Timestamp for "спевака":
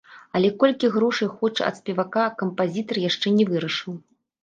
1.83-2.25